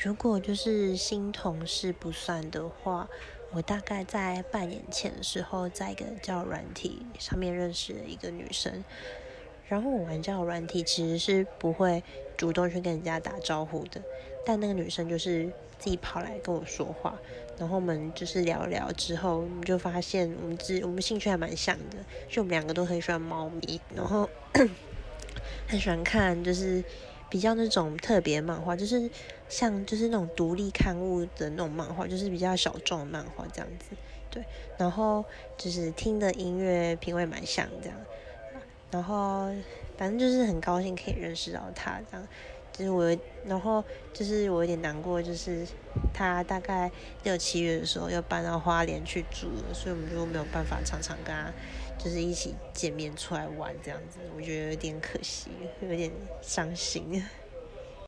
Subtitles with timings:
[0.00, 3.08] 如果就是新同事不算的话，
[3.50, 8.84] 我大概在半年前的时候，在一个交友软体上面认识了一个女生。
[9.66, 12.00] 然后我玩交友软体其实是不会
[12.36, 14.00] 主动去跟人家打招呼的，
[14.46, 15.46] 但那个女生就是
[15.80, 17.18] 自己跑来跟我说话，
[17.58, 21.96] 然后我们就是聊聊之后，我们就发现我们自我们兴趣还蛮像的，
[22.28, 24.30] 就我们两个都很喜欢猫咪，然后
[25.66, 26.84] 很喜欢看就是。
[27.28, 29.10] 比较那种特别漫画，就是
[29.48, 33.96] 像就是那种独立刊物的那种漫画，就是比较小众漫画这样子，
[34.30, 34.44] 对。
[34.76, 35.24] 然后
[35.56, 37.98] 就是听的音乐品味蛮像这样，
[38.90, 39.48] 然后
[39.96, 42.26] 反正就是很高兴可以认识到他这样。
[42.78, 43.82] 就是我，然后
[44.12, 45.66] 就是我有点难过，就是
[46.14, 46.88] 他大概
[47.24, 51.52] 六七月的时候要搬到花莲去住了，所以我们就没有办法常常跟他
[51.98, 55.50] 就是一起见面出来玩这样子，我觉得有点可惜，
[55.80, 57.24] 有点伤心。